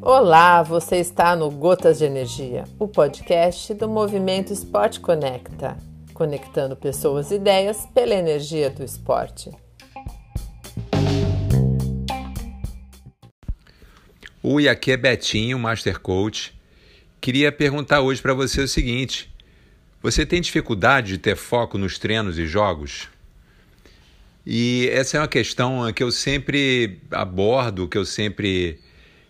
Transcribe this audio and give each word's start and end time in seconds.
Olá, 0.00 0.62
você 0.62 0.96
está 0.96 1.36
no 1.36 1.50
Gotas 1.50 1.98
de 1.98 2.06
Energia, 2.06 2.64
o 2.78 2.88
podcast 2.88 3.74
do 3.74 3.86
Movimento 3.88 4.52
Esporte 4.52 5.00
Conecta, 5.00 5.76
conectando 6.14 6.74
pessoas 6.74 7.30
e 7.30 7.34
ideias 7.34 7.86
pela 7.92 8.14
energia 8.14 8.70
do 8.70 8.82
esporte. 8.82 9.50
Oi, 14.42 14.66
aqui 14.66 14.92
é 14.92 14.96
Betinho, 14.96 15.58
Master 15.58 16.00
Coach. 16.00 16.58
Queria 17.20 17.52
perguntar 17.52 18.00
hoje 18.00 18.22
para 18.22 18.32
você 18.32 18.62
o 18.62 18.68
seguinte: 18.68 19.30
você 20.02 20.24
tem 20.24 20.40
dificuldade 20.40 21.08
de 21.08 21.18
ter 21.18 21.36
foco 21.36 21.76
nos 21.76 21.98
treinos 21.98 22.38
e 22.38 22.46
jogos? 22.46 23.08
E 24.50 24.88
essa 24.90 25.18
é 25.18 25.20
uma 25.20 25.28
questão 25.28 25.92
que 25.92 26.02
eu 26.02 26.10
sempre 26.10 27.02
abordo, 27.10 27.86
que 27.86 27.98
eu 27.98 28.06
sempre 28.06 28.80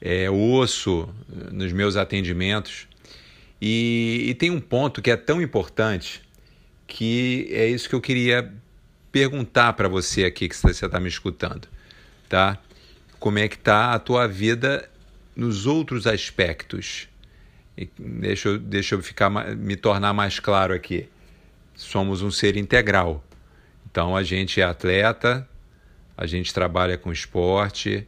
é, 0.00 0.30
ouço 0.30 1.12
nos 1.50 1.72
meus 1.72 1.96
atendimentos. 1.96 2.86
E, 3.60 4.26
e 4.28 4.34
tem 4.34 4.52
um 4.52 4.60
ponto 4.60 5.02
que 5.02 5.10
é 5.10 5.16
tão 5.16 5.42
importante 5.42 6.22
que 6.86 7.48
é 7.50 7.66
isso 7.66 7.88
que 7.88 7.94
eu 7.96 8.00
queria 8.00 8.54
perguntar 9.10 9.72
para 9.72 9.88
você 9.88 10.24
aqui 10.24 10.48
que 10.48 10.54
você 10.54 10.86
está 10.86 11.00
me 11.00 11.08
escutando, 11.08 11.66
tá? 12.28 12.56
Como 13.18 13.36
é 13.36 13.48
que 13.48 13.56
está 13.56 13.92
a 13.92 13.98
tua 13.98 14.28
vida 14.28 14.88
nos 15.34 15.66
outros 15.66 16.06
aspectos? 16.06 17.08
Deixa 17.98 18.50
eu, 18.50 18.58
deixa 18.60 18.94
eu 18.94 19.02
ficar, 19.02 19.28
me 19.56 19.74
tornar 19.74 20.12
mais 20.12 20.38
claro 20.38 20.72
aqui. 20.72 21.08
Somos 21.74 22.22
um 22.22 22.30
ser 22.30 22.56
integral. 22.56 23.24
Então 23.90 24.16
a 24.16 24.22
gente 24.22 24.60
é 24.60 24.64
atleta, 24.64 25.48
a 26.16 26.26
gente 26.26 26.54
trabalha 26.54 26.96
com 26.96 27.12
esporte, 27.12 28.06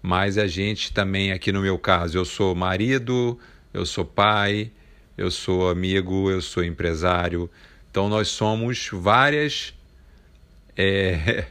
mas 0.00 0.38
a 0.38 0.46
gente 0.46 0.92
também, 0.92 1.32
aqui 1.32 1.50
no 1.50 1.60
meu 1.60 1.78
caso, 1.78 2.16
eu 2.16 2.24
sou 2.24 2.54
marido, 2.54 3.38
eu 3.74 3.84
sou 3.84 4.04
pai, 4.04 4.70
eu 5.18 5.30
sou 5.30 5.68
amigo, 5.68 6.30
eu 6.30 6.40
sou 6.40 6.62
empresário. 6.62 7.50
Então 7.90 8.08
nós 8.08 8.28
somos 8.28 8.88
várias. 8.92 9.74
É, 10.78 11.46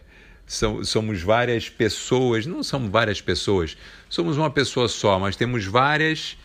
somos 0.45 1.23
várias 1.23 1.67
pessoas, 1.67 2.45
não 2.45 2.61
somos 2.61 2.91
várias 2.91 3.19
pessoas, 3.19 3.75
somos 4.07 4.37
uma 4.37 4.51
pessoa 4.51 4.87
só, 4.87 5.17
mas 5.17 5.35
temos 5.35 5.65
várias 5.65 6.37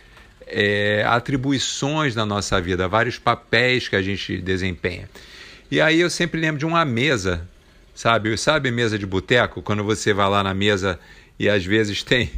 é, 0.47 1.04
atribuições 1.06 2.14
na 2.14 2.24
nossa 2.24 2.58
vida, 2.58 2.88
vários 2.88 3.19
papéis 3.19 3.86
que 3.86 3.97
a 3.97 4.00
gente 4.00 4.38
desempenha. 4.38 5.10
E 5.70 5.80
aí 5.80 6.00
eu 6.00 6.10
sempre 6.10 6.40
lembro 6.40 6.58
de 6.58 6.66
uma 6.66 6.84
mesa, 6.84 7.48
sabe? 7.94 8.36
Sabe 8.36 8.72
mesa 8.72 8.98
de 8.98 9.06
boteco? 9.06 9.62
Quando 9.62 9.84
você 9.84 10.12
vai 10.12 10.28
lá 10.28 10.42
na 10.42 10.52
mesa 10.52 10.98
e 11.38 11.48
às 11.48 11.64
vezes 11.64 12.02
tem 12.02 12.28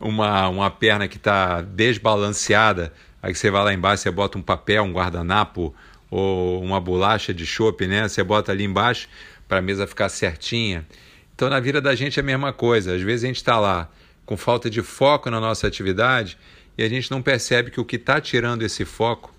uma, 0.00 0.48
uma 0.48 0.70
perna 0.70 1.06
que 1.06 1.18
está 1.18 1.60
desbalanceada, 1.60 2.90
aí 3.22 3.34
você 3.34 3.50
vai 3.50 3.62
lá 3.62 3.74
embaixo, 3.74 4.04
você 4.04 4.10
bota 4.10 4.38
um 4.38 4.42
papel, 4.42 4.84
um 4.84 4.92
guardanapo 4.92 5.74
ou 6.10 6.62
uma 6.62 6.80
bolacha 6.80 7.34
de 7.34 7.44
chope, 7.44 7.86
né? 7.86 8.08
Você 8.08 8.24
bota 8.24 8.52
ali 8.52 8.64
embaixo 8.64 9.06
para 9.46 9.58
a 9.58 9.62
mesa 9.62 9.86
ficar 9.86 10.08
certinha. 10.08 10.86
Então 11.34 11.50
na 11.50 11.60
vida 11.60 11.82
da 11.82 11.94
gente 11.94 12.18
é 12.18 12.22
a 12.22 12.24
mesma 12.24 12.54
coisa. 12.54 12.94
Às 12.94 13.02
vezes 13.02 13.22
a 13.22 13.26
gente 13.26 13.36
está 13.36 13.60
lá 13.60 13.90
com 14.24 14.34
falta 14.34 14.70
de 14.70 14.80
foco 14.80 15.28
na 15.28 15.38
nossa 15.38 15.66
atividade 15.66 16.38
e 16.78 16.82
a 16.82 16.88
gente 16.88 17.10
não 17.10 17.20
percebe 17.20 17.70
que 17.70 17.80
o 17.80 17.84
que 17.84 17.96
está 17.96 18.18
tirando 18.18 18.62
esse 18.62 18.86
foco 18.86 19.30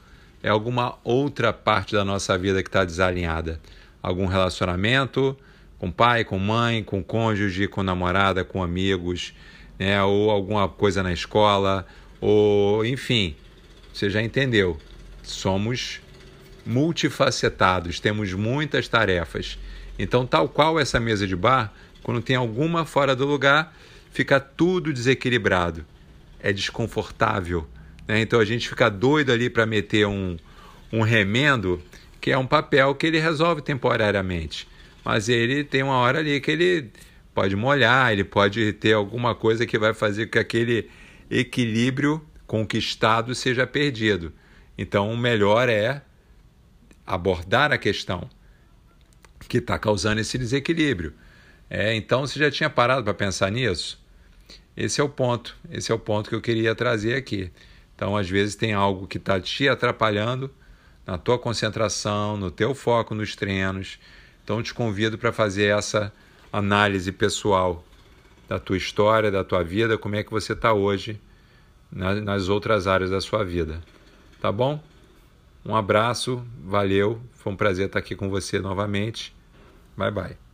é 0.41 0.49
alguma 0.49 0.97
outra 1.03 1.51
parte 1.51 1.93
da 1.93 2.05
nossa 2.05 2.37
vida 2.37 2.63
que 2.63 2.69
está 2.69 2.85
desalinhada. 2.85 3.59
Algum 4.01 4.25
relacionamento, 4.25 5.37
com 5.77 5.91
pai, 5.91 6.23
com 6.23 6.39
mãe, 6.39 6.83
com 6.83 7.03
cônjuge, 7.03 7.67
com 7.67 7.83
namorada, 7.83 8.43
com 8.43 8.63
amigos, 8.63 9.33
né? 9.77 10.01
ou 10.03 10.31
alguma 10.31 10.67
coisa 10.67 11.03
na 11.03 11.11
escola, 11.11 11.85
ou 12.21 12.85
enfim, 12.85 13.35
você 13.93 14.09
já 14.09 14.21
entendeu. 14.21 14.77
Somos 15.23 16.01
multifacetados, 16.65 17.99
temos 17.99 18.33
muitas 18.33 18.87
tarefas. 18.87 19.57
Então, 19.97 20.25
tal 20.25 20.47
qual 20.47 20.79
essa 20.79 20.99
mesa 20.99 21.27
de 21.27 21.35
bar, 21.35 21.73
quando 22.03 22.21
tem 22.21 22.35
alguma 22.35 22.85
fora 22.85 23.15
do 23.15 23.25
lugar, 23.25 23.75
fica 24.11 24.39
tudo 24.39 24.93
desequilibrado. 24.93 25.85
É 26.39 26.53
desconfortável. 26.53 27.67
Né? 28.09 28.19
Então 28.19 28.41
a 28.41 28.45
gente 28.45 28.67
fica 28.67 28.89
doido 28.89 29.31
ali 29.31 29.49
para 29.49 29.65
meter 29.65 30.05
um, 30.05 30.35
um 30.91 31.01
remendo, 31.01 31.81
que 32.19 32.29
é 32.29 32.37
um 32.37 32.45
papel 32.45 32.93
que 32.93 33.07
ele 33.07 33.19
resolve 33.19 33.61
temporariamente 33.61 34.67
mas 35.03 35.29
ele 35.29 35.63
tem 35.63 35.83
uma 35.83 35.97
hora 35.97 36.19
ali 36.19 36.39
que 36.39 36.51
ele 36.51 36.91
pode 37.33 37.55
molhar, 37.55 38.11
ele 38.11 38.23
pode 38.23 38.73
ter 38.73 38.93
alguma 38.93 39.33
coisa 39.33 39.65
que 39.65 39.77
vai 39.77 39.93
fazer 39.93 40.25
com 40.27 40.33
que 40.33 40.39
aquele 40.39 40.89
equilíbrio 41.29 42.23
conquistado 42.45 43.33
seja 43.33 43.65
perdido. 43.65 44.31
Então, 44.77 45.11
o 45.11 45.17
melhor 45.17 45.69
é 45.69 46.01
abordar 47.05 47.71
a 47.71 47.77
questão 47.77 48.29
que 49.47 49.57
está 49.57 49.79
causando 49.79 50.21
esse 50.21 50.37
desequilíbrio. 50.37 51.13
É, 51.69 51.95
então, 51.95 52.25
você 52.25 52.37
já 52.37 52.51
tinha 52.51 52.69
parado 52.69 53.03
para 53.03 53.13
pensar 53.13 53.51
nisso? 53.51 53.99
Esse 54.75 55.01
é 55.01 55.03
o 55.03 55.09
ponto. 55.09 55.57
Esse 55.71 55.91
é 55.91 55.95
o 55.95 55.99
ponto 55.99 56.29
que 56.29 56.35
eu 56.35 56.41
queria 56.41 56.75
trazer 56.75 57.15
aqui. 57.15 57.51
Então, 57.99 58.15
às 58.15 58.29
vezes 58.29 58.55
tem 58.55 58.71
algo 58.71 59.05
que 59.05 59.17
está 59.17 59.41
te 59.41 59.67
atrapalhando 59.67 60.49
na 61.05 61.17
tua 61.17 61.37
concentração, 61.37 62.37
no 62.37 62.49
teu 62.49 62.73
foco 62.73 63.13
nos 63.13 63.35
treinos 63.35 63.99
então 64.49 64.63
te 64.63 64.73
convido 64.73 65.15
para 65.15 65.31
fazer 65.31 65.77
essa 65.77 66.11
análise 66.51 67.11
pessoal 67.11 67.83
da 68.47 68.57
tua 68.57 68.77
história, 68.77 69.29
da 69.29 69.43
tua 69.43 69.63
vida, 69.63 69.95
como 69.95 70.15
é 70.15 70.23
que 70.23 70.31
você 70.31 70.53
está 70.53 70.73
hoje 70.73 71.21
nas 71.91 72.49
outras 72.49 72.87
áreas 72.87 73.11
da 73.11 73.21
sua 73.21 73.45
vida. 73.45 73.79
Tá 74.41 74.51
bom? 74.51 74.81
Um 75.63 75.75
abraço, 75.75 76.43
valeu, 76.63 77.21
foi 77.33 77.53
um 77.53 77.55
prazer 77.55 77.85
estar 77.85 77.99
aqui 77.99 78.15
com 78.15 78.27
você 78.27 78.57
novamente. 78.57 79.35
Bye 79.95 80.09
bye. 80.09 80.48